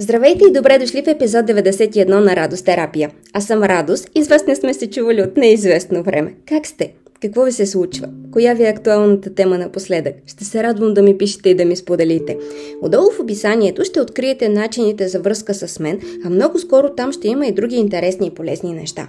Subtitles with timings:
[0.00, 3.10] Здравейте и добре дошли в епизод 91 на Радост терапия.
[3.32, 6.34] Аз съм Радост и с вас не сме се чували от неизвестно време.
[6.48, 6.92] Как сте?
[7.22, 8.08] Какво ви се случва?
[8.32, 10.14] Коя ви е актуалната тема напоследък?
[10.26, 12.38] Ще се радвам да ми пишете и да ми споделите.
[12.82, 17.28] Отдолу в описанието ще откриете начините за връзка с мен, а много скоро там ще
[17.28, 19.08] има и други интересни и полезни неща.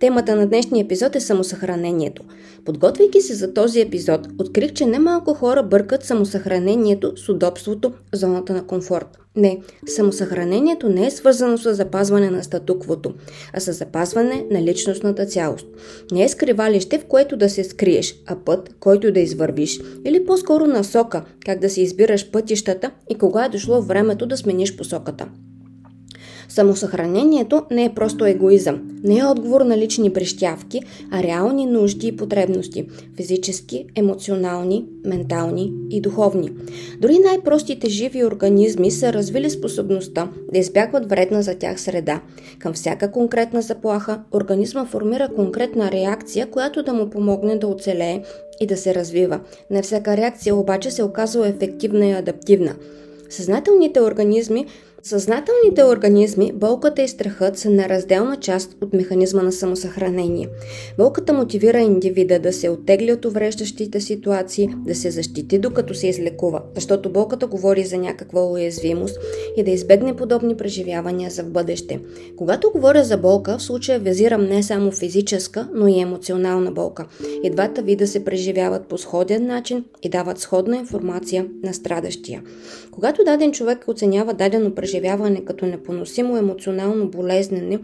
[0.00, 2.22] Темата на днешния епизод е самосъхранението.
[2.64, 8.66] Подготвяйки се за този епизод, открих, че немалко хора бъркат самосъхранението с удобството, зоната на
[8.66, 9.18] комфорт.
[9.36, 13.14] Не, самосъхранението не е свързано с запазване на статуквото,
[13.52, 15.66] а с запазване на личностната цялост.
[16.12, 20.66] Не е скривалище, в което да се скриеш, а път, който да извървиш, или по-скоро
[20.66, 25.28] насока, как да си избираш пътищата и кога е дошло времето да смениш посоката.
[26.48, 30.80] Самосъхранението не е просто егоизъм, не е отговор на лични прищявки,
[31.10, 32.86] а реални нужди и потребности–
[33.16, 36.50] физически, емоционални, ментални и духовни.
[37.00, 42.20] Дори най-простите живи организми са развили способността да избягват вредна за тях среда.
[42.58, 48.22] Към всяка конкретна заплаха организма формира конкретна реакция, която да му помогне да оцелее
[48.60, 49.40] и да се развива.
[49.70, 52.74] Не всяка реакция обаче се оказва ефективна и адаптивна.
[53.30, 54.66] Съзнателните организми
[55.06, 60.48] Съзнателните организми, болката и страхът са неразделна част от механизма на самосъхранение.
[60.98, 66.62] Болката мотивира индивида да се оттегли от увреждащите ситуации, да се защити докато се излекува,
[66.74, 69.18] защото болката говори за някаква уязвимост
[69.56, 72.00] и да избегне подобни преживявания за в бъдеще.
[72.36, 77.06] Когато говоря за болка, в случая визирам не само физическа, но и емоционална болка.
[77.42, 82.42] И двата вида се преживяват по сходен начин и дават сходна информация на страдащия.
[82.90, 87.78] Когато даден човек оценява дадено преживяване, преживяване като непоносимо емоционално болезнене,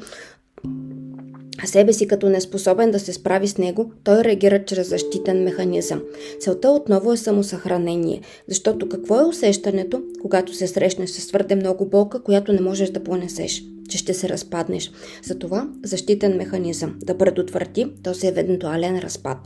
[1.62, 6.02] а себе си като неспособен да се справи с него, той реагира чрез защитен механизъм.
[6.40, 12.22] Целта отново е самосъхранение, защото какво е усещането, когато се срещнеш с твърде много болка,
[12.22, 13.64] която не можеш да понесеш?
[13.90, 14.90] Че ще се разпаднеш.
[15.22, 19.38] Затова защитен механизъм да предотврати този евентуален разпад.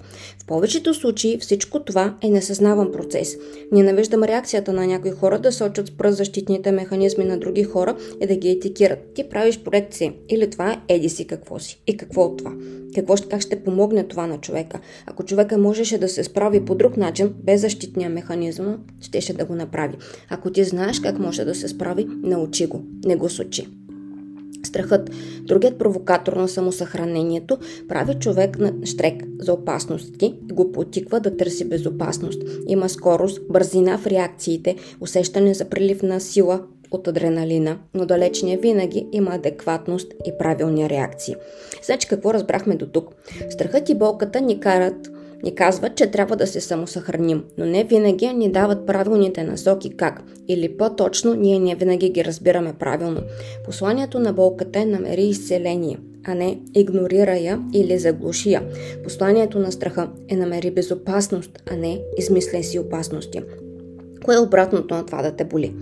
[0.43, 3.37] В повечето случаи всичко това е несъзнаван процес.
[3.73, 7.97] Ние навиждам реакцията на някои хора да сочат с пръст защитните механизми на други хора
[8.21, 8.99] и да ги етикират.
[9.15, 11.83] Ти правиш проекция или това е еди си какво си.
[11.87, 12.53] И какво от това?
[12.95, 14.81] Какво, как ще помогне това на човека?
[15.07, 19.55] Ако човека можеше да се справи по друг начин, без защитния механизъм, щеше да го
[19.55, 19.97] направи.
[20.31, 23.69] Ако ти знаеш как може да се справи, научи го, не го сочи.
[24.65, 25.11] Страхът,
[25.43, 27.59] другият провокатор на самосъхранението,
[27.89, 32.43] прави човек на штрек за опасности и го потиква да търси безопасност.
[32.67, 38.57] Има скорост, бързина в реакциите, усещане за прилив на сила от адреналина, но далеч не
[38.57, 41.37] винаги има адекватност и правилни реакции.
[41.83, 43.09] Значи какво разбрахме до тук?
[43.51, 45.11] Страхът и болката ни карат
[45.43, 50.23] ни казват, че трябва да се самосъхраним, но не винаги ни дават правилните насоки как,
[50.49, 53.21] или по-точно ние не винаги ги разбираме правилно.
[53.65, 58.63] Посланието на болката е намери изцеление, а не игнорира я или заглуши я.
[59.05, 63.43] Посланието на страха е намери безопасност, а не измисляй си опасности.
[64.25, 65.75] Кое е обратното на това да те боли?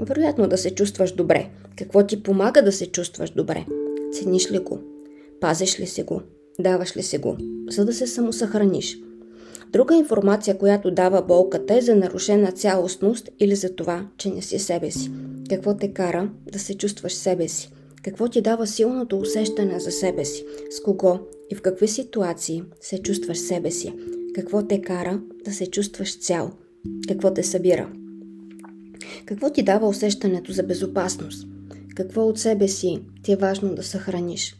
[0.00, 1.48] Вероятно да се чувстваш добре.
[1.78, 3.66] Какво ти помага да се чувстваш добре?
[4.12, 4.78] Цениш ли го?
[5.40, 6.22] Пазиш ли се го?
[6.60, 7.36] Даваш ли се го,
[7.70, 8.98] за да се самосъхраниш?
[9.72, 14.58] Друга информация, която дава болката е за нарушена цялостност или за това, че не си
[14.58, 15.10] себе си.
[15.50, 17.70] Какво те кара да се чувстваш себе си?
[18.02, 20.44] Какво ти дава силното усещане за себе си?
[20.70, 21.18] С кого
[21.50, 23.92] и в какви ситуации се чувстваш себе си?
[24.34, 26.50] Какво те кара да се чувстваш цял?
[27.08, 27.92] Какво те събира?
[29.26, 31.46] Какво ти дава усещането за безопасност?
[31.94, 34.56] Какво от себе си ти е важно да съхраниш?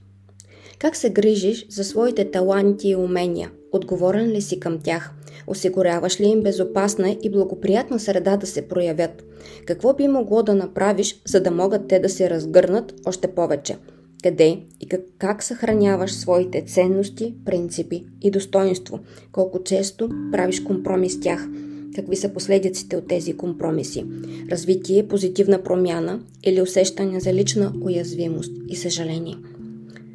[0.83, 3.51] Как се грижиш за своите таланти и умения?
[3.73, 5.13] Отговорен ли си към тях?
[5.47, 9.25] Осигуряваш ли им безопасна и благоприятна среда да се проявят?
[9.67, 13.77] Какво би могло да направиш, за да могат те да се разгърнат още повече?
[14.23, 18.99] Къде и как, как съхраняваш своите ценности, принципи и достоинство?
[19.33, 21.49] Колко често правиш компромис с тях?
[21.95, 24.05] Какви са последиците от тези компромиси?
[24.51, 29.37] Развитие, позитивна промяна или усещане за лична уязвимост и съжаление?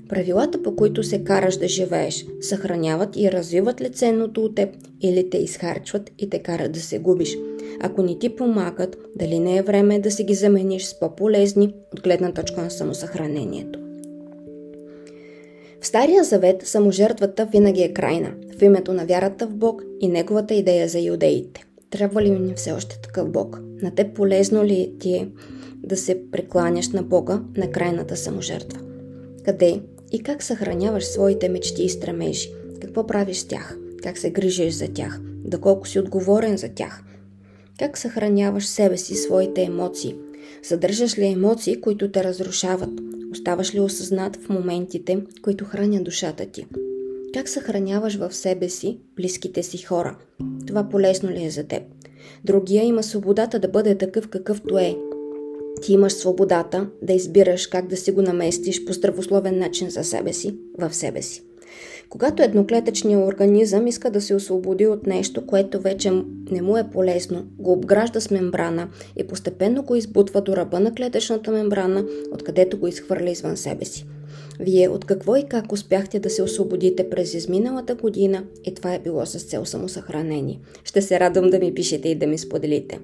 [0.10, 4.70] Правилата, по които се караш да живееш, съхраняват и развиват ли ценното от теб
[5.02, 7.38] или те изхарчват и те карат да се губиш.
[7.82, 12.02] Ако ни ти помагат, дали не е време да си ги замениш с по-полезни от
[12.02, 13.80] гледна точка на самосъхранението.
[15.82, 20.54] В Стария завет саможертвата винаги е крайна, в името на вярата в Бог и неговата
[20.54, 21.66] идея за юдеите.
[21.90, 23.60] Трябва ли ми все още такъв Бог?
[23.82, 25.28] На те полезно ли ти е
[25.84, 28.80] да се прекланяш на Бога на крайната саможертва?
[29.46, 29.82] Къде
[30.12, 32.50] и как съхраняваш своите мечти и стремежи?
[32.82, 33.78] Какво правиш с тях?
[34.04, 35.20] Как се грижиш за тях?
[35.24, 37.04] Доколко си отговорен за тях?
[37.80, 40.16] Как съхраняваш себе си, своите емоции?
[40.64, 42.90] Задържаш ли емоции, които те разрушават?
[43.32, 46.66] Оставаш ли осъзнат в моментите, които хранят душата ти?
[47.34, 50.18] Как съхраняваш в себе си близките си хора?
[50.68, 51.84] Това полезно ли е за теб?
[52.46, 54.96] Другия има свободата да бъде такъв какъвто е.
[55.82, 60.34] Ти имаш свободата да избираш как да си го наместиш по здравословен начин за себе
[60.34, 61.44] си, в себе си.
[62.10, 66.12] Когато едноклетъчният организъм иска да се освободи от нещо, което вече
[66.52, 68.88] не му е полезно, го обгражда с мембрана
[69.18, 74.06] и постепенно го избутва до ръба на клетъчната мембрана, откъдето го изхвърля извън себе си.
[74.60, 79.00] Вие от какво и как успяхте да се освободите през изминалата година и това е
[79.00, 80.60] било с цел самосъхранение.
[80.84, 83.00] Ще се радвам да ми пишете и да ми споделите.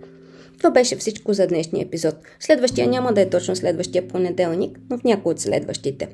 [0.63, 2.15] Това беше всичко за днешния епизод.
[2.39, 6.07] Следващия няма да е точно следващия понеделник, но в някой от следващите.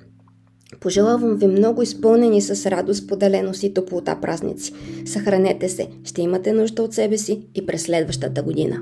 [0.80, 4.74] Пожелавам ви много изпълнени с радост, поделеност и топлота празници.
[5.06, 8.82] Съхранете се, ще имате нужда от себе си и през следващата година.